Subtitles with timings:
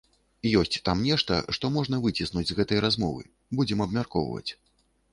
[0.61, 3.23] Ёсць там нешта, што можна выціснуць з гэтай размовы,
[3.61, 4.51] будзем абмяркоўваць.